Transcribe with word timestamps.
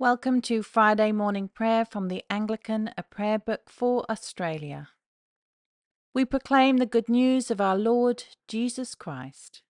Welcome 0.00 0.40
to 0.42 0.62
Friday 0.62 1.12
morning 1.12 1.48
prayer 1.48 1.84
from 1.84 2.08
the 2.08 2.24
Anglican, 2.30 2.88
a 2.96 3.02
prayer 3.02 3.38
book 3.38 3.68
for 3.68 4.10
Australia. 4.10 4.88
We 6.14 6.24
proclaim 6.24 6.78
the 6.78 6.86
good 6.86 7.10
news 7.10 7.50
of 7.50 7.60
our 7.60 7.76
Lord 7.76 8.24
Jesus 8.48 8.94
Christ. 8.94 9.60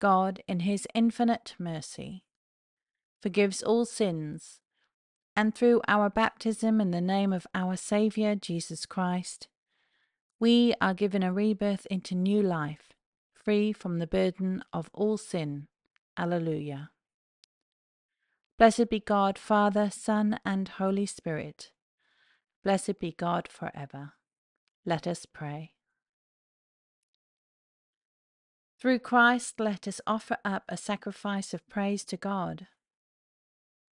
God, 0.00 0.42
in 0.48 0.58
his 0.58 0.88
infinite 0.92 1.54
mercy, 1.56 2.24
forgives 3.22 3.62
all 3.62 3.84
sins, 3.84 4.58
and 5.36 5.54
through 5.54 5.82
our 5.86 6.10
baptism 6.10 6.80
in 6.80 6.90
the 6.90 7.00
name 7.00 7.32
of 7.32 7.46
our 7.54 7.76
Saviour 7.76 8.34
Jesus 8.34 8.86
Christ, 8.86 9.46
we 10.40 10.74
are 10.80 10.94
given 10.94 11.22
a 11.22 11.32
rebirth 11.32 11.86
into 11.92 12.16
new 12.16 12.42
life, 12.42 12.92
free 13.32 13.72
from 13.72 14.00
the 14.00 14.08
burden 14.08 14.64
of 14.72 14.90
all 14.92 15.16
sin. 15.16 15.68
Alleluia. 16.18 16.90
Blessed 18.58 18.88
be 18.88 19.00
God, 19.00 19.38
Father, 19.38 19.90
Son, 19.90 20.40
and 20.44 20.68
Holy 20.68 21.04
Spirit. 21.04 21.72
Blessed 22.64 22.98
be 22.98 23.12
God 23.12 23.48
forever. 23.48 24.14
Let 24.86 25.06
us 25.06 25.26
pray. 25.26 25.72
Through 28.80 29.00
Christ, 29.00 29.60
let 29.60 29.86
us 29.86 30.00
offer 30.06 30.38
up 30.44 30.64
a 30.68 30.76
sacrifice 30.76 31.52
of 31.52 31.68
praise 31.68 32.04
to 32.06 32.16
God, 32.16 32.66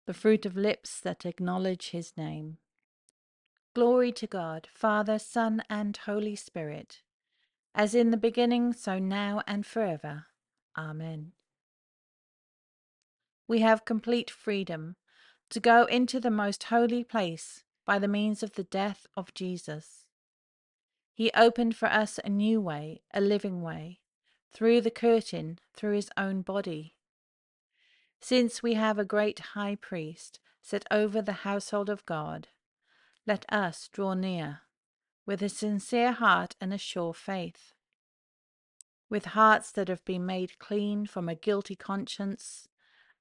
the 0.07 0.13
fruit 0.13 0.45
of 0.45 0.57
lips 0.57 0.99
that 1.01 1.25
acknowledge 1.25 1.89
his 1.89 2.13
name. 2.17 2.57
Glory 3.75 4.11
to 4.13 4.25
God, 4.25 4.67
Father, 4.73 5.19
Son, 5.19 5.61
and 5.69 5.95
Holy 5.97 6.35
Spirit, 6.35 7.01
as 7.75 7.93
in 7.93 8.09
the 8.09 8.17
beginning, 8.17 8.73
so 8.73 8.97
now 8.97 9.43
and 9.45 9.65
forever. 9.65 10.25
Amen. 10.75 11.33
We 13.47 13.59
have 13.59 13.85
complete 13.85 14.29
freedom 14.29 14.97
to 15.49 15.59
go 15.59 15.85
into 15.85 16.19
the 16.19 16.31
most 16.31 16.63
holy 16.63 17.03
place 17.03 17.63
by 17.85 17.97
the 17.99 18.07
means 18.07 18.43
of 18.43 18.53
the 18.53 18.65
death 18.65 19.07
of 19.15 19.33
Jesus. 19.33 20.05
He 21.13 21.31
opened 21.33 21.75
for 21.75 21.87
us 21.87 22.19
a 22.23 22.29
new 22.29 22.59
way, 22.59 23.01
a 23.13 23.21
living 23.21 23.61
way, 23.61 24.01
through 24.53 24.81
the 24.81 24.91
curtain, 24.91 25.59
through 25.73 25.93
his 25.93 26.09
own 26.17 26.41
body. 26.41 26.95
Since 28.19 28.61
we 28.61 28.73
have 28.73 28.99
a 28.99 29.05
great 29.05 29.39
high 29.39 29.75
priest 29.75 30.39
set 30.61 30.85
over 30.91 31.21
the 31.21 31.43
household 31.43 31.89
of 31.89 32.05
God, 32.05 32.49
let 33.25 33.45
us 33.49 33.87
draw 33.91 34.13
near 34.13 34.61
with 35.25 35.41
a 35.41 35.49
sincere 35.49 36.11
heart 36.11 36.55
and 36.59 36.73
a 36.73 36.77
sure 36.77 37.13
faith, 37.13 37.73
with 39.09 39.25
hearts 39.25 39.71
that 39.71 39.87
have 39.87 40.03
been 40.05 40.25
made 40.25 40.59
clean 40.59 41.05
from 41.05 41.29
a 41.29 41.35
guilty 41.35 41.75
conscience 41.75 42.66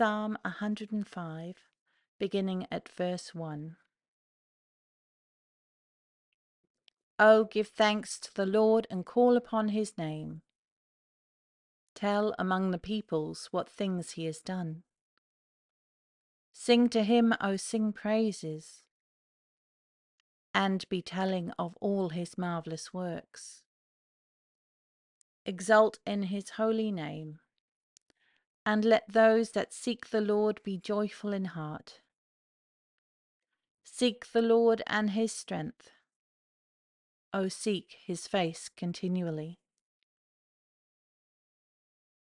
Psalm 0.00 0.38
105, 0.46 1.56
beginning 2.18 2.66
at 2.72 2.88
verse 2.88 3.34
1. 3.34 3.76
Oh, 7.18 7.44
give 7.44 7.68
thanks 7.68 8.18
to 8.20 8.34
the 8.34 8.46
Lord 8.46 8.86
and 8.90 9.04
call 9.04 9.36
upon 9.36 9.68
his 9.68 9.98
name. 9.98 10.40
Tell 11.94 12.34
among 12.38 12.70
the 12.70 12.78
peoples 12.78 13.48
what 13.50 13.68
things 13.68 14.12
he 14.12 14.24
has 14.24 14.38
done. 14.38 14.84
Sing 16.50 16.88
to 16.88 17.02
him, 17.02 17.34
O 17.38 17.56
sing 17.56 17.92
praises, 17.92 18.84
and 20.54 20.88
be 20.88 21.02
telling 21.02 21.52
of 21.58 21.76
all 21.78 22.08
his 22.08 22.38
marvellous 22.38 22.94
works. 22.94 23.64
Exult 25.44 25.98
in 26.06 26.22
his 26.22 26.52
holy 26.56 26.90
name, 26.90 27.40
and 28.70 28.84
let 28.84 29.02
those 29.12 29.50
that 29.50 29.72
seek 29.72 30.10
the 30.10 30.20
Lord 30.20 30.60
be 30.62 30.78
joyful 30.78 31.32
in 31.32 31.44
heart. 31.44 31.98
Seek 33.82 34.30
the 34.30 34.42
Lord 34.42 34.80
and 34.86 35.10
his 35.10 35.32
strength. 35.32 35.90
O 37.34 37.48
seek 37.48 37.96
his 38.06 38.28
face 38.28 38.70
continually. 38.76 39.58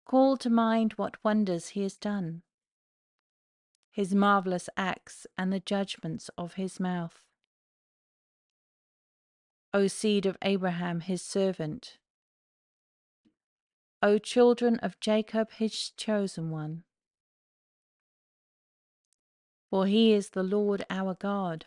Call 0.05 0.37
to 0.39 0.50
mind 0.50 0.94
what 0.94 1.23
wonders 1.23 1.69
he 1.69 1.83
has 1.83 1.97
done, 1.97 2.43
his 3.93 4.12
marvellous 4.12 4.69
acts 4.77 5.28
and 5.39 5.53
the 5.53 5.61
judgments 5.61 6.31
of 6.37 6.55
his 6.55 6.81
mouth. 6.81 7.23
O 9.73 9.87
seed 9.87 10.27
of 10.27 10.37
Abraham 10.43 10.99
his 10.99 11.23
servant, 11.23 11.99
O 14.05 14.19
children 14.19 14.79
of 14.81 15.01
Jacob 15.01 15.51
his 15.53 15.89
chosen 15.97 16.51
one. 16.51 16.85
For 19.71 19.87
he 19.87 20.13
is 20.13 20.31
the 20.31 20.43
Lord 20.43 20.85
our 20.91 21.15
God, 21.15 21.65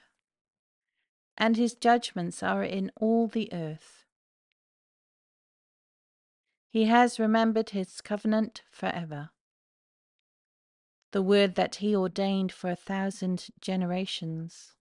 and 1.35 1.57
his 1.57 1.73
judgments 1.73 2.43
are 2.43 2.63
in 2.63 2.91
all 2.95 3.27
the 3.27 3.51
earth. 3.51 4.05
He 6.69 6.85
has 6.85 7.19
remembered 7.19 7.71
his 7.71 8.01
covenant 8.01 8.61
forever, 8.69 9.31
the 11.13 11.23
word 11.23 11.55
that 11.55 11.77
he 11.77 11.95
ordained 11.95 12.51
for 12.51 12.69
a 12.69 12.75
thousand 12.75 13.47
generations, 13.59 14.75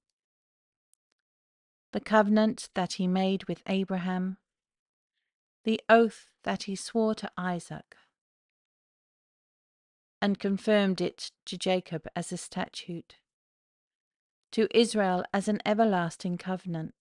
the 1.92 2.00
covenant 2.00 2.68
that 2.74 2.94
he 2.94 3.06
made 3.06 3.44
with 3.44 3.62
Abraham, 3.66 4.36
the 5.66 5.80
oath 5.88 6.28
that 6.44 6.62
he 6.62 6.76
swore 6.76 7.12
to 7.12 7.28
Isaac, 7.36 7.96
and 10.22 10.38
confirmed 10.38 11.00
it 11.00 11.32
to 11.44 11.58
Jacob 11.58 12.06
as 12.14 12.30
a 12.30 12.36
statute, 12.36 13.16
to 14.52 14.68
Israel 14.70 15.24
as 15.34 15.48
an 15.48 15.60
everlasting 15.66 16.38
covenant, 16.38 16.94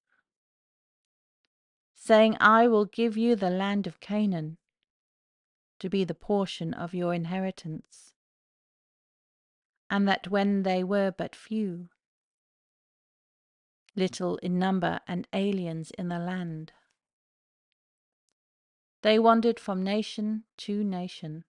saying, 1.93 2.35
I 2.39 2.67
will 2.67 2.85
give 2.85 3.15
you 3.15 3.35
the 3.35 3.51
land 3.51 3.85
of 3.85 3.99
Canaan 3.99 4.57
to 5.79 5.87
be 5.87 6.03
the 6.03 6.15
portion 6.15 6.73
of 6.73 6.95
your 6.95 7.13
inheritance, 7.13 8.13
and 9.91 10.07
that 10.07 10.29
when 10.29 10.63
they 10.63 10.83
were 10.83 11.13
but 11.15 11.35
few, 11.35 11.89
little 13.95 14.37
in 14.37 14.57
number 14.57 15.01
and 15.07 15.27
aliens 15.33 15.91
in 15.99 16.07
the 16.07 16.17
land, 16.17 16.73
they 19.05 19.19
wandered 19.19 19.59
from 19.59 19.83
nation 19.83 20.41
to 20.57 20.83
nation, 20.83 21.43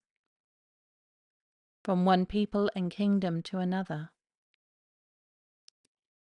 from 1.83 2.05
one 2.05 2.27
people 2.27 2.71
and 2.77 2.91
kingdom 2.91 3.43
to 3.43 3.57
another. 3.57 4.11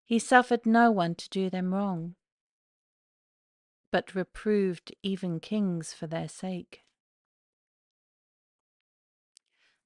He 0.07 0.19
suffered 0.19 0.65
no 0.65 0.91
one 0.91 1.15
to 1.17 1.29
do 1.29 1.51
them 1.51 1.75
wrong, 1.75 2.15
but 3.93 4.15
reproved 4.15 4.95
even 5.03 5.39
kings 5.39 5.93
for 5.93 6.07
their 6.07 6.27
sake 6.27 6.85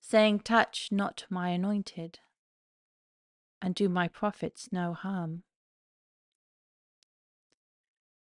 saying, 0.01 0.39
Touch 0.39 0.91
not 0.93 1.25
my 1.29 1.49
anointed, 1.49 2.21
and 3.61 3.75
do 3.75 3.89
my 3.89 4.07
prophets 4.07 4.69
no 4.71 4.95
harm. 4.95 5.43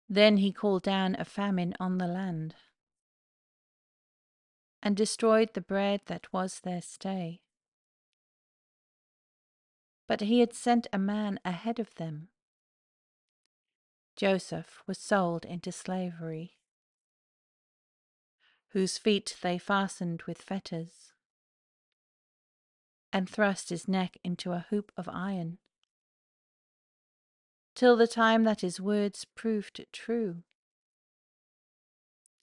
Then 0.07 0.37
he 0.37 0.53
called 0.53 0.83
down 0.83 1.17
a 1.19 1.25
famine 1.25 1.73
on 1.77 1.97
the 1.97 2.07
land, 2.07 2.55
and 4.87 4.95
destroyed 4.95 5.53
the 5.53 5.59
bread 5.59 5.99
that 6.05 6.31
was 6.31 6.61
their 6.61 6.81
stay. 6.81 7.41
But 10.07 10.21
he 10.21 10.39
had 10.39 10.53
sent 10.53 10.87
a 10.93 10.97
man 10.97 11.41
ahead 11.43 11.77
of 11.77 11.93
them. 11.95 12.29
Joseph 14.15 14.81
was 14.87 14.97
sold 14.97 15.43
into 15.43 15.73
slavery, 15.73 16.53
whose 18.69 18.97
feet 18.97 19.35
they 19.41 19.57
fastened 19.57 20.23
with 20.25 20.41
fetters 20.41 21.11
and 23.11 23.29
thrust 23.29 23.67
his 23.67 23.89
neck 23.89 24.17
into 24.23 24.53
a 24.53 24.67
hoop 24.69 24.93
of 24.95 25.09
iron, 25.09 25.57
till 27.75 27.97
the 27.97 28.07
time 28.07 28.45
that 28.45 28.61
his 28.61 28.79
words 28.79 29.25
proved 29.35 29.85
true. 29.91 30.43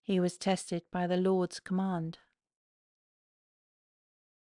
He 0.02 0.20
was 0.20 0.36
tested 0.36 0.82
by 0.92 1.06
the 1.06 1.16
Lord's 1.16 1.58
command. 1.58 2.18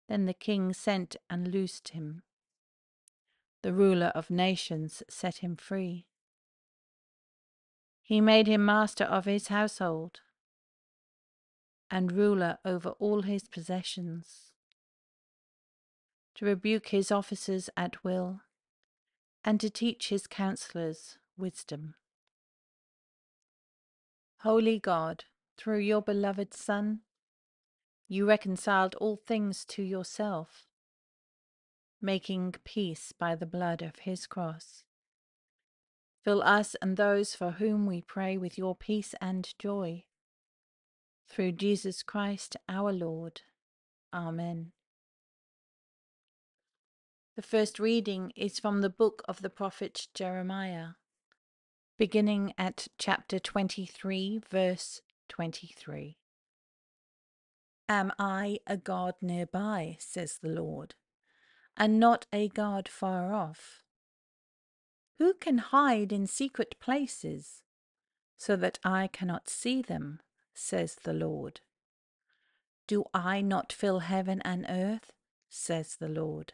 Then 0.09 0.25
the 0.25 0.35
king 0.35 0.73
sent 0.73 1.17
and 1.29 1.53
loosed 1.53 1.89
him, 1.89 2.23
The 3.63 3.73
ruler 3.73 4.13
of 4.15 4.31
nations 4.31 5.03
set 5.09 5.39
him 5.39 5.55
free. 5.57 6.07
He 8.03 8.23
made 8.23 8.47
him 8.47 8.65
master 8.65 9.05
of 9.05 9.27
his 9.27 9.49
household 9.49 10.21
and 11.91 12.13
ruler 12.13 12.59
over 12.65 12.91
all 12.91 13.23
his 13.23 13.49
possessions, 13.49 14.53
to 16.35 16.45
rebuke 16.45 16.89
his 16.89 17.11
officers 17.11 17.71
at 17.77 18.05
will, 18.05 18.43
and 19.45 19.61
to 19.61 19.71
teach 19.71 20.09
his 20.09 20.27
counselors 20.27 21.19
wisdom. 21.37 21.95
Holy 24.39 24.79
God, 24.79 25.25
through 25.57 25.81
your 25.81 26.03
beloved 26.03 26.55
Son, 26.55 27.01
you 28.09 28.27
reconciled 28.27 28.95
all 28.95 29.17
things 29.17 29.67
to 29.67 29.83
yourself, 29.83 30.67
making 32.01 32.55
peace 32.65 33.13
by 33.13 33.35
the 33.35 33.47
blood 33.47 33.83
of 33.83 34.01
his 34.01 34.27
cross. 34.27 34.83
Fill 36.25 36.43
us 36.43 36.75
and 36.81 36.97
those 36.97 37.35
for 37.35 37.53
whom 37.53 37.87
we 37.87 38.01
pray 38.01 38.39
with 38.39 38.57
your 38.57 38.75
peace 38.75 39.15
and 39.21 39.53
joy 39.59 40.05
through 41.29 41.53
Jesus 41.53 42.03
Christ 42.03 42.57
our 42.69 42.93
Lord. 42.93 43.43
Amen. 44.13 44.73
The 47.37 47.43
first 47.43 47.79
reading 47.79 48.33
is 48.35 48.59
from 48.59 48.81
the 48.81 48.89
book 48.89 49.23
of 49.29 49.43
the 49.43 49.51
prophet 49.51 50.09
Jeremiah, 50.15 50.95
beginning 51.97 52.55
at 52.57 52.89
chapter 52.99 53.39
23, 53.39 54.41
verse 54.51 55.03
23. 55.29 56.17
Am 57.89 58.13
I 58.19 58.59
a 58.67 58.77
God 58.77 59.15
nearby, 59.23 59.97
says 59.99 60.39
the 60.43 60.51
Lord, 60.51 60.95
and 61.77 61.99
not 61.99 62.27
a 62.33 62.49
God 62.49 62.87
far 62.87 63.33
off? 63.33 63.83
Who 65.19 65.33
can 65.33 65.59
hide 65.59 66.13
in 66.13 66.27
secret 66.27 66.77
places 66.81 67.63
so 68.37 68.57
that 68.57 68.79
I 68.85 69.09
cannot 69.09 69.49
see 69.49 69.81
them? 69.81 70.21
says 70.55 70.97
the 70.97 71.15
Lord. 71.15 71.61
Do 72.87 73.05
I 73.15 73.41
not 73.41 73.73
fill 73.73 74.01
heaven 74.01 74.43
and 74.45 74.67
earth? 74.69 75.13
says 75.49 75.97
the 75.97 76.09
Lord. 76.09 76.53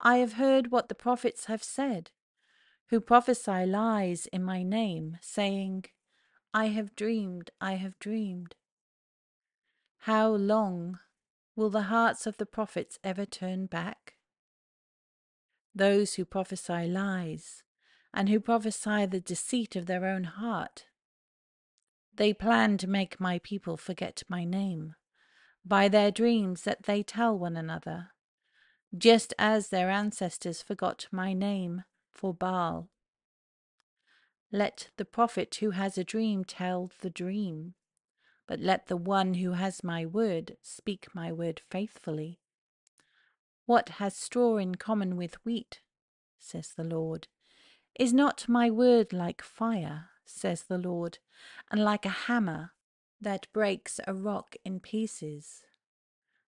I 0.00 0.18
have 0.18 0.34
heard 0.34 0.70
what 0.70 0.88
the 0.88 0.94
prophets 0.94 1.46
have 1.46 1.62
said, 1.62 2.10
who 2.88 3.00
prophesy 3.00 3.66
lies 3.66 4.26
in 4.26 4.42
my 4.44 4.62
name, 4.62 5.18
saying, 5.20 5.86
I 6.54 6.66
have 6.66 6.96
dreamed, 6.96 7.50
I 7.60 7.74
have 7.74 7.98
dreamed. 7.98 8.54
How 10.04 10.28
long 10.30 10.98
will 11.54 11.68
the 11.68 11.82
hearts 11.82 12.26
of 12.26 12.38
the 12.38 12.46
prophets 12.46 12.98
ever 13.04 13.26
turn 13.26 13.66
back? 13.66 14.14
Those 15.74 16.14
who 16.14 16.24
prophesy 16.24 16.86
lies, 16.86 17.62
and 18.14 18.28
who 18.28 18.40
prophesy 18.40 19.04
the 19.04 19.20
deceit 19.20 19.76
of 19.76 19.84
their 19.84 20.06
own 20.06 20.24
heart, 20.24 20.86
they 22.14 22.32
plan 22.32 22.78
to 22.78 22.88
make 22.88 23.20
my 23.20 23.40
people 23.40 23.76
forget 23.76 24.22
my 24.26 24.44
name 24.44 24.94
by 25.64 25.86
their 25.86 26.10
dreams 26.10 26.62
that 26.62 26.84
they 26.84 27.02
tell 27.02 27.38
one 27.38 27.56
another, 27.56 28.12
just 28.96 29.34
as 29.38 29.68
their 29.68 29.90
ancestors 29.90 30.62
forgot 30.62 31.06
my 31.12 31.34
name 31.34 31.84
for 32.10 32.32
Baal. 32.32 32.88
Let 34.50 34.90
the 34.96 35.04
prophet 35.04 35.56
who 35.56 35.70
has 35.72 35.98
a 35.98 36.04
dream 36.04 36.44
tell 36.44 36.90
the 37.02 37.10
dream, 37.10 37.74
but 38.50 38.58
let 38.58 38.88
the 38.88 38.96
one 38.96 39.34
who 39.34 39.52
has 39.52 39.84
my 39.84 40.04
word 40.04 40.56
speak 40.60 41.06
my 41.14 41.30
word 41.30 41.62
faithfully. 41.70 42.40
What 43.64 43.90
has 44.00 44.16
straw 44.16 44.56
in 44.56 44.74
common 44.74 45.16
with 45.16 45.36
wheat? 45.44 45.78
says 46.36 46.72
the 46.76 46.82
Lord. 46.82 47.28
Is 47.96 48.12
not 48.12 48.48
my 48.48 48.68
word 48.68 49.12
like 49.12 49.40
fire? 49.40 50.06
says 50.24 50.64
the 50.64 50.78
Lord, 50.78 51.18
and 51.70 51.84
like 51.84 52.04
a 52.04 52.24
hammer 52.26 52.72
that 53.20 53.46
breaks 53.52 54.00
a 54.04 54.14
rock 54.14 54.56
in 54.64 54.80
pieces. 54.80 55.62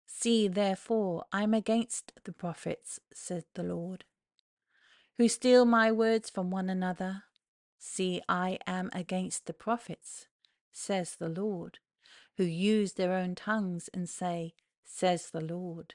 See, 0.07 0.49
therefore, 0.49 1.25
I 1.33 1.45
am 1.45 1.55
against 1.55 2.13
the 2.25 2.33
prophets, 2.33 3.01
says 3.15 3.45
the 3.55 3.63
Lord, 3.63 4.05
who 5.17 5.29
steal 5.29 5.65
my 5.65 5.91
words 5.93 6.29
from 6.29 6.51
one 6.51 6.69
another. 6.69 7.23
See, 7.79 8.21
I 8.29 8.59
am 8.67 8.91
against 8.93 9.47
the 9.47 9.55
prophets, 9.55 10.27
says 10.73 11.17
the 11.19 11.31
Lord, 11.31 11.79
who 12.37 12.45
use 12.45 12.95
their 12.95 13.13
own 13.13 13.35
tongues 13.35 13.89
and 13.93 14.09
say, 14.09 14.55
says 14.85 15.31
the 15.31 15.41
Lord. 15.41 15.95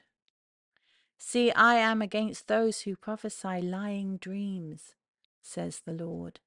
See, 1.18 1.52
I 1.52 1.76
am 1.76 2.02
against 2.02 2.48
those 2.48 2.82
who 2.82 2.96
prophesy 2.96 3.60
lying 3.62 4.16
dreams, 4.16 4.96
says 5.40 5.82
the 5.84 5.92
Lord, 5.92 6.40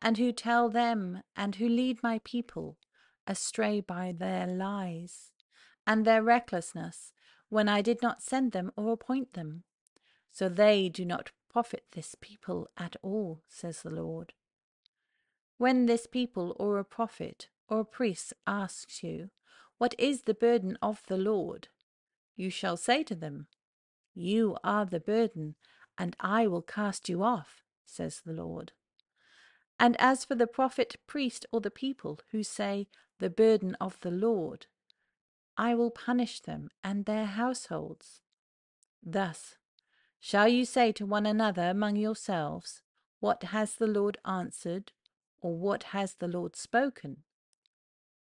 and 0.00 0.18
who 0.18 0.32
tell 0.32 0.68
them 0.68 1.22
and 1.36 1.56
who 1.56 1.68
lead 1.68 2.02
my 2.02 2.20
people 2.24 2.78
astray 3.26 3.80
by 3.80 4.14
their 4.16 4.46
lies 4.46 5.32
and 5.86 6.04
their 6.04 6.22
recklessness 6.22 7.12
when 7.48 7.68
I 7.68 7.82
did 7.82 8.02
not 8.02 8.22
send 8.22 8.52
them 8.52 8.70
or 8.76 8.92
appoint 8.92 9.32
them. 9.32 9.64
So 10.30 10.48
they 10.48 10.88
do 10.88 11.04
not 11.04 11.32
profit 11.50 11.84
this 11.92 12.16
people 12.20 12.68
at 12.76 12.96
all, 13.02 13.42
says 13.48 13.82
the 13.82 13.90
Lord. 13.90 14.32
When 15.58 15.86
this 15.86 16.06
people 16.06 16.56
or 16.58 16.78
a 16.78 16.84
prophet 16.84 17.48
or 17.68 17.80
a 17.80 17.84
priest 17.84 18.32
asks 18.46 19.02
you, 19.02 19.30
What 19.78 19.94
is 19.98 20.22
the 20.22 20.34
burden 20.34 20.78
of 20.82 21.02
the 21.06 21.16
Lord? 21.16 21.68
you 22.36 22.50
shall 22.50 22.76
say 22.76 23.02
to 23.04 23.14
them, 23.14 23.46
You 24.14 24.56
are 24.64 24.84
the 24.84 25.00
burden, 25.00 25.54
and 25.96 26.16
I 26.18 26.46
will 26.46 26.62
cast 26.62 27.08
you 27.08 27.22
off, 27.22 27.62
says 27.84 28.22
the 28.24 28.32
Lord. 28.32 28.72
And 29.78 29.96
as 30.00 30.24
for 30.24 30.34
the 30.34 30.46
prophet, 30.46 30.96
priest, 31.06 31.46
or 31.52 31.60
the 31.60 31.70
people 31.70 32.20
who 32.30 32.42
say, 32.42 32.88
The 33.18 33.30
burden 33.30 33.76
of 33.80 33.98
the 34.00 34.10
Lord, 34.10 34.66
I 35.56 35.74
will 35.74 35.90
punish 35.90 36.40
them 36.40 36.70
and 36.82 37.04
their 37.04 37.26
households. 37.26 38.20
Thus 39.02 39.56
shall 40.20 40.48
you 40.48 40.64
say 40.64 40.90
to 40.92 41.06
one 41.06 41.26
another 41.26 41.68
among 41.68 41.96
yourselves, 41.96 42.82
What 43.20 43.42
has 43.44 43.74
the 43.76 43.86
Lord 43.86 44.18
answered, 44.24 44.92
or 45.40 45.56
what 45.56 45.84
has 45.84 46.14
the 46.14 46.28
Lord 46.28 46.56
spoken? 46.56 47.18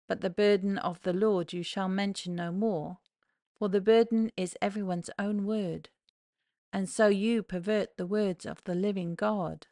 But 0.09 0.21
the 0.21 0.31
burden 0.31 0.79
of 0.79 1.01
the 1.03 1.13
Lord 1.13 1.53
you 1.53 1.63
shall 1.63 1.89
mention 1.89 2.37
no 2.37 2.53
more, 2.53 2.99
for 3.59 3.69
the 3.69 3.81
burden 3.81 4.31
is 4.37 4.57
everyone's 4.63 5.11
own 5.19 5.45
word. 5.45 5.89
And 6.73 6.89
so 6.89 7.09
you 7.09 7.43
pervert 7.43 7.97
the 7.97 8.07
words 8.07 8.45
of 8.47 8.63
the 8.65 8.75
living 8.75 9.15
God 9.15 9.67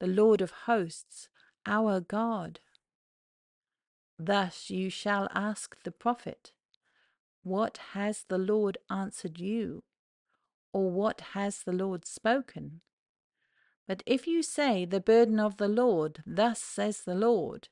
the 0.00 0.06
Lord 0.06 0.40
of 0.40 0.50
hosts, 0.66 1.28
our 1.66 2.00
God. 2.00 2.60
Thus 4.18 4.70
you 4.70 4.90
shall 4.90 5.28
ask 5.34 5.76
the 5.82 5.90
prophet, 5.90 6.52
What 7.42 7.78
has 7.92 8.24
the 8.28 8.38
Lord 8.38 8.78
answered 8.90 9.38
you? 9.38 9.82
Or 10.72 10.90
what 10.90 11.20
has 11.32 11.62
the 11.62 11.72
Lord 11.72 12.06
spoken? 12.06 12.80
But 13.86 14.02
if 14.06 14.26
you 14.26 14.42
say, 14.42 14.84
The 14.84 15.00
burden 15.00 15.40
of 15.40 15.56
the 15.56 15.68
Lord, 15.68 16.22
thus 16.26 16.60
says 16.60 17.02
the 17.02 17.14
Lord, 17.14 17.68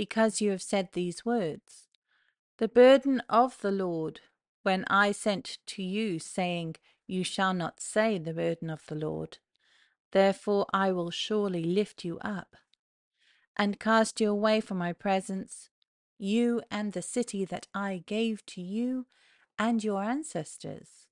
because 0.00 0.40
you 0.40 0.50
have 0.50 0.62
said 0.62 0.88
these 0.94 1.26
words, 1.26 1.86
The 2.56 2.68
burden 2.68 3.22
of 3.28 3.58
the 3.60 3.70
Lord, 3.70 4.20
when 4.62 4.86
I 4.88 5.12
sent 5.12 5.58
to 5.66 5.82
you, 5.82 6.18
saying, 6.18 6.76
You 7.06 7.22
shall 7.22 7.52
not 7.52 7.80
say 7.80 8.16
the 8.16 8.32
burden 8.32 8.70
of 8.70 8.80
the 8.86 8.94
Lord, 8.94 9.36
Therefore 10.12 10.64
I 10.72 10.90
will 10.90 11.10
surely 11.10 11.62
lift 11.62 12.02
you 12.02 12.18
up 12.20 12.56
and 13.58 13.78
cast 13.78 14.22
you 14.22 14.30
away 14.30 14.62
from 14.62 14.78
my 14.78 14.94
presence, 14.94 15.68
you 16.16 16.62
and 16.70 16.94
the 16.94 17.02
city 17.02 17.44
that 17.44 17.66
I 17.74 18.02
gave 18.06 18.46
to 18.46 18.62
you 18.62 19.04
and 19.58 19.84
your 19.84 20.02
ancestors. 20.02 21.08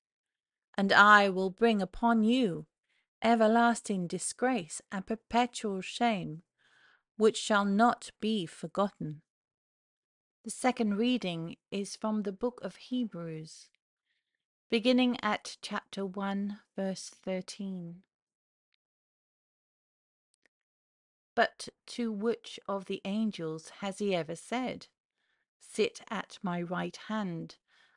And 0.78 0.94
I 0.94 1.28
will 1.28 1.50
bring 1.50 1.82
upon 1.82 2.24
you 2.24 2.64
everlasting 3.22 4.06
disgrace 4.06 4.80
and 4.90 5.06
perpetual 5.06 5.82
shame, 5.82 6.40
which 7.18 7.36
shall 7.36 7.64
not 7.64 8.10
be 8.20 8.46
forgotten. 8.46 9.20
The 10.44 10.50
second 10.50 10.96
reading 10.96 11.56
is 11.70 11.96
from 11.96 12.22
the 12.22 12.32
book 12.32 12.60
of 12.62 12.76
Hebrews, 12.76 13.68
beginning 14.70 15.18
at 15.20 15.56
chapter 15.60 16.06
1, 16.06 16.60
verse 16.76 17.10
13. 17.10 17.96
But 21.34 21.68
to 21.88 22.12
which 22.12 22.60
of 22.68 22.86
the 22.86 23.02
angels 23.04 23.70
has 23.80 23.98
he 23.98 24.14
ever 24.14 24.36
said, 24.36 24.86
Sit 25.58 26.00
at 26.08 26.38
my 26.40 26.62
right 26.62 26.96
hand 27.08 27.56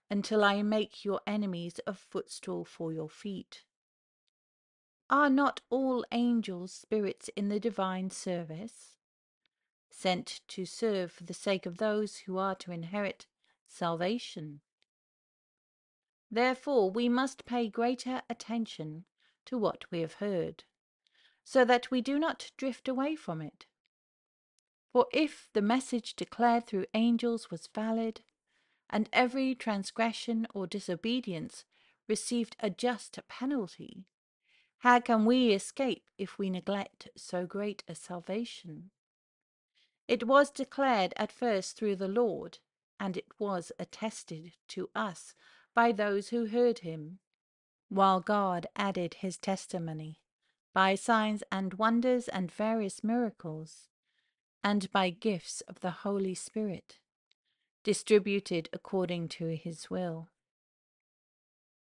until 0.09 0.43
I 0.43 0.63
make 0.63 1.05
your 1.05 1.21
enemies 1.27 1.79
a 1.85 1.93
footstool 1.93 2.65
for 2.65 2.91
your 2.91 3.09
feet? 3.09 3.65
Are 5.11 5.29
not 5.29 5.61
all 5.69 6.03
angels 6.11 6.73
spirits 6.73 7.29
in 7.35 7.49
the 7.49 7.59
divine 7.59 8.09
service, 8.09 8.97
sent 9.91 10.41
to 10.47 10.65
serve 10.65 11.11
for 11.11 11.23
the 11.23 11.33
sake 11.33 11.65
of 11.65 11.77
those 11.77 12.17
who 12.19 12.37
are 12.37 12.55
to 12.55 12.71
inherit 12.71 13.27
salvation? 13.67 14.61
Therefore, 16.29 16.89
we 16.89 17.09
must 17.09 17.45
pay 17.45 17.67
greater 17.67 18.21
attention 18.29 19.05
to 19.45 19.57
what 19.57 19.85
we 19.91 19.99
have 19.99 20.13
heard, 20.13 20.63
so 21.43 21.65
that 21.65 21.91
we 21.91 22.01
do 22.01 22.17
not 22.17 22.51
drift 22.57 22.87
away 22.87 23.15
from 23.15 23.41
it. 23.41 23.65
For 24.91 25.07
if 25.11 25.49
the 25.53 25.61
message 25.61 26.15
declared 26.15 26.67
through 26.67 26.85
angels 26.93 27.51
was 27.51 27.67
valid, 27.73 28.21
and 28.89 29.09
every 29.13 29.55
transgression 29.55 30.47
or 30.53 30.67
disobedience 30.67 31.65
received 32.07 32.55
a 32.59 32.69
just 32.69 33.19
penalty, 33.27 34.05
how 34.79 34.99
can 34.99 35.25
we 35.25 35.51
escape 35.51 36.09
if 36.17 36.37
we 36.37 36.49
neglect 36.49 37.09
so 37.15 37.45
great 37.45 37.83
a 37.87 37.95
salvation? 37.95 38.91
It 40.11 40.27
was 40.27 40.51
declared 40.51 41.13
at 41.15 41.31
first 41.31 41.77
through 41.77 41.95
the 41.95 42.09
Lord, 42.09 42.59
and 42.99 43.15
it 43.15 43.27
was 43.39 43.71
attested 43.79 44.57
to 44.67 44.89
us 44.93 45.35
by 45.73 45.93
those 45.93 46.27
who 46.27 46.47
heard 46.47 46.79
him, 46.79 47.19
while 47.87 48.19
God 48.19 48.67
added 48.75 49.13
his 49.13 49.37
testimony 49.37 50.19
by 50.73 50.95
signs 50.95 51.45
and 51.49 51.75
wonders 51.75 52.27
and 52.27 52.51
various 52.51 53.05
miracles, 53.05 53.87
and 54.61 54.91
by 54.91 55.11
gifts 55.11 55.61
of 55.61 55.79
the 55.79 55.91
Holy 56.03 56.35
Spirit, 56.35 56.99
distributed 57.85 58.67
according 58.73 59.29
to 59.29 59.55
his 59.55 59.89
will. 59.89 60.27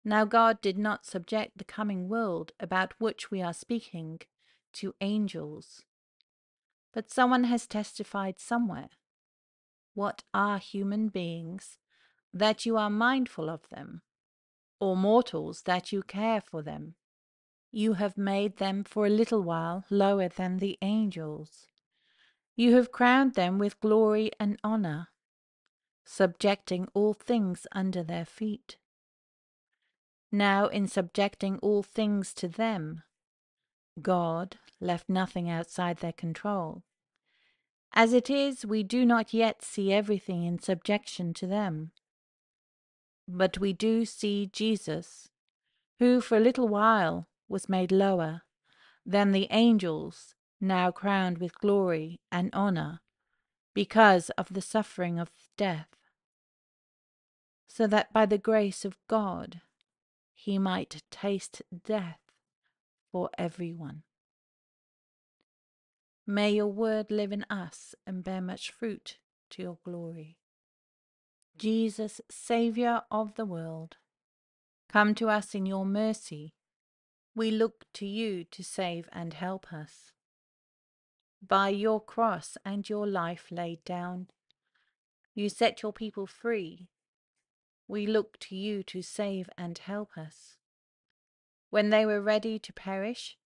Now 0.03 0.25
God 0.25 0.62
did 0.62 0.79
not 0.79 1.05
subject 1.05 1.60
the 1.60 1.63
coming 1.63 2.10
world 2.10 2.53
about 2.60 3.00
which 3.00 3.29
we 3.29 3.44
are 3.44 3.53
speaking 3.53 4.22
to 4.74 4.96
angels, 5.00 5.86
but 6.96 7.12
someone 7.12 7.44
has 7.44 7.68
testified 7.68 8.40
somewhere. 8.40 8.90
What 9.94 10.24
are 10.34 10.58
human 10.58 11.10
beings 11.10 11.78
that 12.34 12.66
you 12.66 12.78
are 12.78 12.90
mindful 12.90 13.50
of 13.50 13.68
them, 13.70 14.02
or 14.80 14.96
mortals 14.96 15.64
that 15.64 15.92
you 15.92 16.02
care 16.02 16.40
for 16.40 16.62
them? 16.64 16.96
You 17.70 17.94
have 17.94 18.18
made 18.18 18.58
them 18.58 18.86
for 18.86 19.06
a 19.06 19.10
little 19.10 19.44
while 19.44 19.84
lower 19.90 20.30
than 20.30 20.60
the 20.60 20.78
angels. 20.82 21.68
You 22.56 22.75
have 22.75 22.94
crowned 22.94 23.34
them 23.34 23.60
with 23.60 23.82
glory 23.82 24.32
and 24.40 24.58
honour, 24.64 25.10
subjecting 26.06 26.88
all 26.94 27.14
things 27.14 27.68
under 27.74 28.04
their 28.04 28.25
feet. 28.25 28.78
Now, 30.32 30.68
in 30.68 30.88
subjecting 30.88 31.58
all 31.58 31.84
things 31.84 32.34
to 32.36 32.48
them, 32.48 33.04
God 34.02 34.58
left 34.82 35.10
nothing 35.10 35.50
outside 35.50 35.98
their 35.98 36.14
control. 36.14 36.84
As 37.94 38.12
it 38.12 38.30
is, 38.30 38.66
we 38.66 38.84
do 38.84 39.06
not 39.06 39.34
yet 39.34 39.64
see 39.64 39.94
everything 39.94 40.44
in 40.44 40.60
subjection 40.60 41.34
to 41.36 41.48
them. 41.48 41.92
But 43.28 43.58
we 43.58 43.72
do 43.72 44.06
see 44.06 44.50
Jesus, 44.52 45.30
who 46.00 46.20
for 46.20 46.38
a 46.38 46.42
little 46.42 46.68
while 46.68 47.28
was 47.48 47.70
made 47.70 47.92
lower 47.92 48.42
than 49.06 49.32
the 49.32 49.48
angels, 49.50 50.36
now 50.60 50.92
crowned 50.92 51.38
with 51.38 51.60
glory 51.60 52.20
and 52.32 52.54
honour, 52.54 53.00
because 53.74 54.30
of 54.32 54.54
the 54.54 54.62
suffering 54.62 55.20
of 55.20 55.32
death, 55.58 55.88
so 57.68 57.88
that 57.88 58.12
by 58.12 58.25
the 58.25 58.38
grace 58.38 58.84
of 58.84 58.98
God 59.08 59.62
he 60.34 60.60
might 60.60 61.02
taste 61.10 61.62
death 61.84 62.25
for 63.15 63.29
everyone. 63.38 64.03
May 66.27 66.51
your 66.51 66.67
word 66.67 67.12
live 67.12 67.31
in 67.31 67.45
us 67.50 67.95
and 68.05 68.25
bear 68.25 68.41
much 68.41 68.72
fruit 68.72 69.19
to 69.51 69.62
your 69.62 69.77
glory. 69.86 70.36
Jesus, 71.57 72.19
Saviour 72.29 73.03
of 73.10 73.36
the 73.36 73.45
world, 73.45 73.95
come 74.89 75.15
to 75.15 75.29
us 75.29 75.55
in 75.55 75.65
your 75.65 75.86
mercy. 75.86 76.55
We 77.34 77.51
look 77.51 77.86
to 77.93 78.05
you 78.05 78.43
to 78.51 78.62
save 78.62 79.07
and 79.13 79.34
help 79.34 79.72
us. 79.72 80.12
By 81.41 81.69
your 81.69 82.01
cross 82.01 82.57
and 82.65 82.89
your 82.89 83.07
life 83.07 83.45
laid 83.50 83.86
down, 83.86 84.27
you 85.34 85.48
set 85.48 85.81
your 85.81 85.93
people 85.93 86.27
free. 86.27 86.89
We 87.88 88.07
look 88.07 88.38
to 88.39 88.57
you 88.57 88.84
to 88.84 89.01
save 89.01 89.50
and 89.57 89.77
help 89.77 90.17
us. 90.17 90.57
When 91.69 91.89
they 91.89 92.05
were 92.05 92.22
ready 92.22 92.60
to 92.60 92.74
perish, 92.74 93.38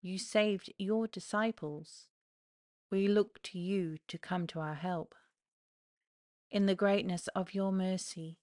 you 0.00 0.18
saved 0.18 0.72
your 0.78 1.06
disciples 1.06 2.08
we 2.90 3.06
look 3.06 3.42
to 3.42 3.58
you 3.58 3.98
to 4.08 4.18
come 4.18 4.46
to 4.48 4.60
our 4.60 4.74
help. 4.74 5.14
In 6.50 6.66
the 6.66 6.74
greatness 6.74 7.28
of 7.28 7.54
your 7.54 7.70
mercy, 7.70 8.38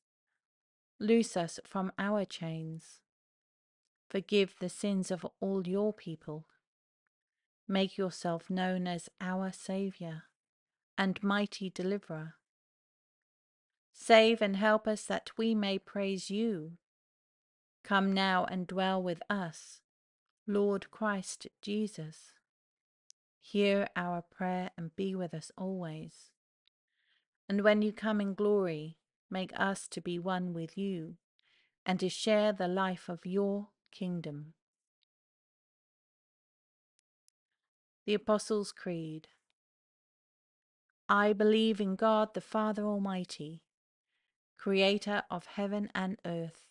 loose 0.99 1.35
us 1.35 1.59
from 1.65 1.91
our 1.97 2.25
chains. 2.25 3.01
Forgive 4.07 4.55
the 4.59 4.69
sins 4.69 5.09
of 5.09 5.25
all 5.39 5.67
your 5.67 5.91
people. 5.91 6.45
Make 7.67 7.97
yourself 7.97 8.49
known 8.49 8.87
as 8.87 9.09
our 9.19 9.51
Saviour 9.51 10.23
and 10.97 11.21
mighty 11.23 11.71
Deliverer. 11.71 12.35
Save 13.91 14.41
and 14.41 14.57
help 14.57 14.87
us 14.87 15.05
that 15.05 15.31
we 15.37 15.55
may 15.55 15.79
praise 15.79 16.29
you. 16.29 16.73
Come 17.85 18.13
now 18.13 18.45
and 18.45 18.65
dwell 18.65 18.99
with 18.99 19.21
us, 19.29 19.79
Lord 20.47 20.89
Christ 20.89 21.45
Jesus. 21.61 22.31
Hear 23.39 23.87
our 23.95 24.23
prayer 24.23 24.71
and 24.75 24.95
be 24.95 25.13
with 25.13 25.35
us 25.35 25.51
always. 25.55 26.31
And 27.47 27.63
when 27.63 27.83
you 27.83 27.93
come 27.93 28.19
in 28.19 28.33
glory, 28.33 28.97
make 29.29 29.51
us 29.55 29.87
to 29.89 30.01
be 30.01 30.17
one 30.17 30.51
with 30.51 30.75
you 30.79 31.17
and 31.85 31.99
to 31.99 32.09
share 32.09 32.51
the 32.51 32.67
life 32.67 33.07
of 33.07 33.23
your 33.23 33.67
kingdom. 33.91 34.53
The 38.07 38.15
Apostles' 38.15 38.71
Creed 38.71 39.27
I 41.07 41.33
believe 41.33 41.79
in 41.79 41.95
God 41.95 42.33
the 42.33 42.41
Father 42.41 42.83
Almighty, 42.83 43.61
creator 44.57 45.21
of 45.29 45.45
heaven 45.45 45.91
and 45.93 46.17
earth. 46.25 46.65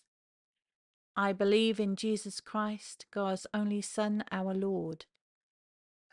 I 1.17 1.33
believe 1.33 1.79
in 1.79 1.97
Jesus 1.97 2.41
Christ, 2.41 3.07
God's 3.11 3.47
only 3.55 3.81
Son, 3.81 4.25
our 4.33 4.55
Lord 4.55 5.07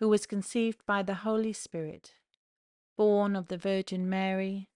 who 0.01 0.09
was 0.09 0.25
conceived 0.25 0.83
by 0.87 1.03
the 1.03 1.13
Holy 1.13 1.53
Spirit, 1.53 2.15
born 2.97 3.35
of 3.35 3.49
the 3.49 3.57
Virgin 3.57 4.09
Mary, 4.09 4.67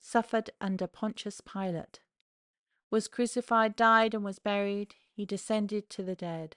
suffered 0.00 0.48
under 0.62 0.86
Pontius 0.86 1.42
Pilate, 1.42 2.00
was 2.90 3.06
crucified, 3.06 3.76
died, 3.76 4.14
and 4.14 4.24
was 4.24 4.38
buried. 4.38 4.94
He 5.12 5.26
descended 5.26 5.90
to 5.90 6.02
the 6.02 6.14
dead. 6.14 6.56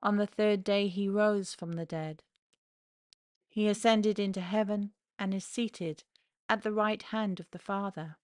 On 0.00 0.16
the 0.16 0.28
third 0.28 0.62
day 0.62 0.86
he 0.86 1.08
rose 1.08 1.54
from 1.54 1.72
the 1.72 1.84
dead. 1.84 2.22
He 3.48 3.66
ascended 3.66 4.20
into 4.20 4.40
heaven 4.40 4.92
and 5.18 5.34
is 5.34 5.44
seated 5.44 6.04
at 6.48 6.62
the 6.62 6.72
right 6.72 7.02
hand 7.02 7.40
of 7.40 7.50
the 7.50 7.58
Father. 7.58 8.16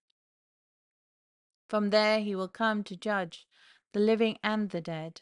From 1.69 1.91
there 1.91 2.19
he 2.19 2.35
will 2.35 2.47
come 2.47 2.83
to 2.83 2.97
judge 2.97 3.45
the 3.93 3.99
living 3.99 4.37
and 4.43 4.71
the 4.71 4.81
dead. 4.81 5.21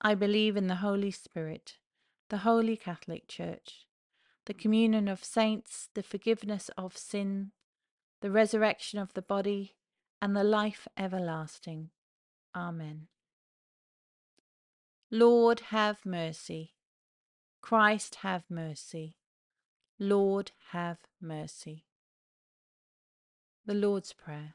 I 0.00 0.14
believe 0.14 0.56
in 0.56 0.66
the 0.66 0.76
Holy 0.76 1.10
Spirit 1.10 1.76
the 2.28 2.38
Holy 2.38 2.76
Catholic 2.76 3.26
Church, 3.26 3.86
the 4.46 4.54
communion 4.54 5.08
of 5.08 5.24
saints, 5.24 5.88
the 5.94 6.02
forgiveness 6.02 6.70
of 6.78 6.96
sin, 6.96 7.50
the 8.20 8.30
resurrection 8.30 9.00
of 9.00 9.12
the 9.14 9.22
body, 9.22 9.74
and 10.22 10.36
the 10.36 10.44
life 10.44 10.86
everlasting. 10.96 11.90
Amen. 12.54 13.08
Lord, 15.10 15.58
have 15.70 16.06
mercy. 16.06 16.74
Christ, 17.60 18.16
have 18.22 18.44
mercy. 18.48 19.16
Lord, 19.98 20.52
have 20.70 20.98
mercy. 21.20 21.84
The 23.66 23.74
Lord's 23.74 24.12
Prayer. 24.12 24.54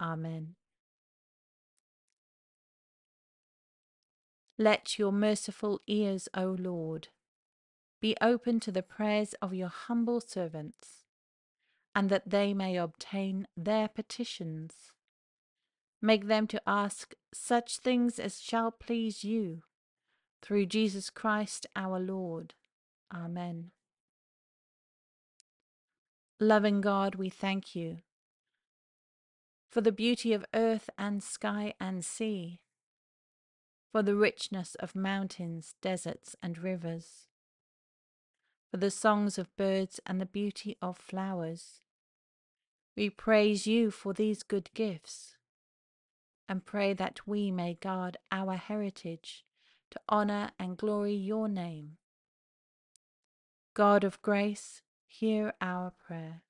Amen. 0.00 0.54
Let 4.58 4.98
your 4.98 5.12
merciful 5.12 5.80
ears, 5.86 6.28
O 6.34 6.56
Lord, 6.58 7.08
be 8.00 8.16
open 8.22 8.58
to 8.60 8.72
the 8.72 8.82
prayers 8.82 9.34
of 9.42 9.52
your 9.52 9.68
humble 9.68 10.20
servants, 10.20 11.04
and 11.94 12.08
that 12.10 12.30
they 12.30 12.54
may 12.54 12.76
obtain 12.76 13.46
their 13.56 13.88
petitions. 13.88 14.92
Make 16.00 16.26
them 16.26 16.46
to 16.48 16.62
ask 16.66 17.14
such 17.34 17.78
things 17.78 18.18
as 18.18 18.40
shall 18.40 18.70
please 18.70 19.24
you. 19.24 19.62
Through 20.42 20.66
Jesus 20.66 21.10
Christ 21.10 21.66
our 21.74 21.98
Lord. 21.98 22.54
Amen. 23.12 23.72
Loving 26.38 26.80
God, 26.80 27.14
we 27.14 27.30
thank 27.30 27.74
you 27.74 27.98
for 29.76 29.82
the 29.82 29.92
beauty 29.92 30.32
of 30.32 30.46
earth 30.54 30.88
and 30.96 31.22
sky 31.22 31.74
and 31.78 32.02
sea, 32.02 32.62
for 33.92 34.02
the 34.02 34.16
richness 34.16 34.74
of 34.76 34.96
mountains, 34.96 35.74
deserts, 35.82 36.34
and 36.42 36.56
rivers, 36.56 37.26
for 38.70 38.78
the 38.78 38.90
songs 38.90 39.36
of 39.36 39.54
birds 39.54 40.00
and 40.06 40.18
the 40.18 40.24
beauty 40.24 40.78
of 40.80 40.96
flowers. 40.96 41.82
We 42.96 43.10
praise 43.10 43.66
you 43.66 43.90
for 43.90 44.14
these 44.14 44.42
good 44.42 44.70
gifts 44.72 45.36
and 46.48 46.64
pray 46.64 46.94
that 46.94 47.26
we 47.26 47.50
may 47.50 47.74
guard 47.74 48.16
our 48.32 48.54
heritage 48.54 49.44
to 49.90 50.00
honour 50.10 50.52
and 50.58 50.78
glory 50.78 51.12
your 51.12 51.48
name. 51.50 51.98
God 53.74 54.04
of 54.04 54.22
grace, 54.22 54.80
hear 55.06 55.52
our 55.60 55.90
prayer. 55.90 56.45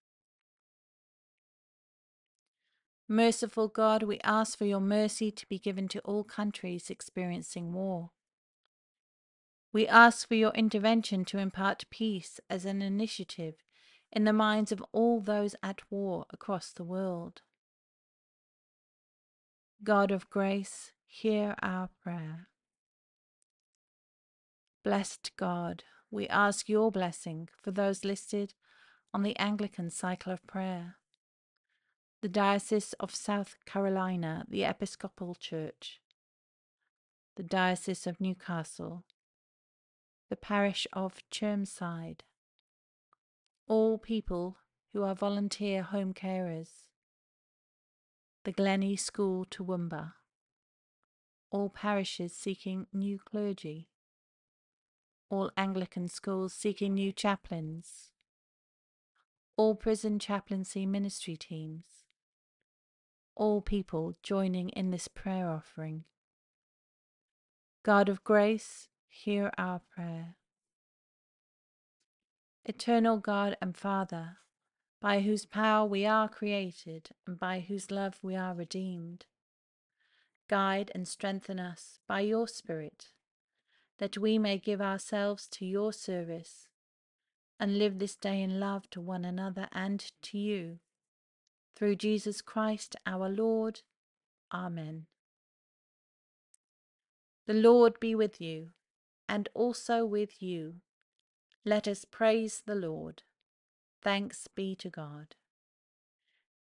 Merciful 3.08 3.68
God, 3.68 4.02
we 4.02 4.18
ask 4.25 4.58
for 4.58 4.64
your 4.64 4.80
mercy 4.80 5.30
to 5.30 5.46
be 5.48 5.60
given 5.60 5.86
to 5.88 6.00
all 6.00 6.25
countries 6.25 6.90
experiencing 6.90 7.72
war. 7.72 8.10
We 9.72 9.86
ask 9.86 10.26
for 10.26 10.34
your 10.34 10.52
intervention 10.52 11.25
to 11.26 11.38
impart 11.38 11.84
peace 11.88 12.40
as 12.50 12.64
an 12.64 12.82
initiative 12.82 13.54
in 14.10 14.25
the 14.25 14.32
minds 14.32 14.72
of 14.72 14.82
all 14.90 15.20
those 15.20 15.54
at 15.62 15.82
war 15.88 16.26
across 16.30 16.72
the 16.72 16.82
world. 16.82 17.42
God 19.84 20.10
of 20.10 20.28
grace, 20.30 20.92
hear 21.06 21.54
our 21.62 21.90
prayer. 22.02 22.48
Blessed 24.82 25.30
God, 25.36 25.84
we 26.10 26.26
ask 26.26 26.68
your 26.68 26.90
blessing 26.90 27.48
for 27.62 27.70
those 27.70 28.04
listed 28.04 28.54
on 29.14 29.22
the 29.22 29.36
Anglican 29.38 29.90
cycle 29.90 30.32
of 30.32 30.44
prayer. 30.46 30.96
The 32.26 32.33
Diocese 32.33 32.92
of 32.95 33.14
South 33.14 33.54
Carolina, 33.66 34.45
the 34.49 34.64
Episcopal 34.64 35.37
Church, 35.37 36.00
the 37.37 37.45
Diocese 37.45 38.04
of 38.04 38.21
Newcastle, 38.21 39.04
the 40.28 40.35
parish 40.35 40.88
of 40.92 41.23
Chermside, 41.30 42.23
all 43.68 43.97
people 43.97 44.56
who 44.92 45.04
are 45.04 45.14
volunteer 45.14 45.85
home 45.85 46.12
carers, 46.12 46.88
the 48.42 48.50
Glennie 48.50 48.97
School 48.97 49.45
to 49.45 49.62
Toowoomba, 49.62 50.14
all 51.52 51.71
parishes 51.71 52.35
seeking 52.35 52.88
new 52.92 53.21
clergy, 53.21 53.88
all 55.30 55.52
Anglican 55.56 56.09
schools 56.09 56.52
seeking 56.52 56.95
new 56.95 57.12
chaplains, 57.12 58.11
all 59.56 59.76
prison 59.76 60.18
chaplaincy 60.18 60.87
ministry 60.87 61.37
teams, 61.37 61.85
all 63.36 63.60
people 63.60 64.14
joining 64.22 64.70
in 64.70 64.90
this 64.90 65.08
prayer 65.08 65.50
offering. 65.50 66.04
God 67.84 68.08
of 68.08 68.24
grace, 68.24 68.88
hear 69.08 69.52
our 69.58 69.80
prayer. 69.94 70.36
Eternal 72.64 73.18
God 73.18 73.56
and 73.60 73.76
Father, 73.76 74.38
by 75.00 75.20
whose 75.20 75.44
power 75.44 75.86
we 75.86 76.04
are 76.04 76.28
created 76.28 77.10
and 77.26 77.38
by 77.38 77.60
whose 77.60 77.90
love 77.90 78.18
we 78.22 78.34
are 78.34 78.54
redeemed, 78.54 79.26
guide 80.48 80.90
and 80.94 81.06
strengthen 81.06 81.60
us 81.60 82.00
by 82.08 82.20
your 82.20 82.48
Spirit, 82.48 83.08
that 83.98 84.18
we 84.18 84.38
may 84.38 84.58
give 84.58 84.80
ourselves 84.80 85.46
to 85.48 85.66
your 85.66 85.92
service 85.92 86.68
and 87.60 87.78
live 87.78 87.99
this 87.99 88.16
day 88.16 88.42
in 88.42 88.58
love 88.58 88.88
to 88.90 89.00
one 89.00 89.25
another 89.25 89.68
and 89.72 90.10
to 90.22 90.38
you. 90.38 90.78
Through 91.76 91.97
Jesus 91.97 92.41
Christ 92.41 92.97
our 93.06 93.28
Lord. 93.28 93.82
Amen. 94.52 95.06
The 97.47 97.54
Lord 97.54 98.00
be 98.00 98.15
with 98.15 98.41
you, 98.41 98.71
and 99.28 99.49
also 99.54 100.04
with 100.04 100.43
you. 100.43 100.76
Let 101.65 101.86
us 101.86 102.04
praise 102.04 102.62
the 102.65 102.75
Lord. 102.75 103.23
Thanks 104.02 104.49
be 104.49 104.75
to 104.76 104.89
God. 104.89 105.36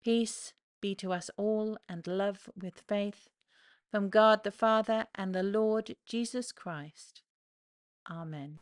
Peace 0.04 0.52
be 0.80 0.94
to 0.94 1.12
us 1.12 1.28
all, 1.36 1.76
and 1.88 2.06
love 2.06 2.48
with 2.56 2.80
faith 2.86 3.28
from 3.90 4.08
God 4.08 4.44
the 4.44 4.52
Father 4.52 5.06
and 5.14 5.34
the 5.34 5.42
Lord 5.42 5.96
Jesus 6.06 6.52
Christ. 6.52 7.22
Amen. 8.08 8.60